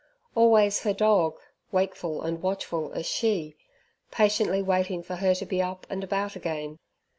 Always 0.33 0.79
her 0.81 0.93
dog 0.93 1.37
wakeful 1.71 2.23
and 2.23 2.41
watchful 2.41 2.91
as 2.93 3.05
she 3.05 3.55
patiently 4.09 4.63
waiting 4.63 5.03
for 5.03 5.17
her 5.17 5.35
to 5.35 5.45
be 5.45 5.61
up 5.61 5.85
and 5.91 6.03
about 6.03 6.35
again. 6.35 6.79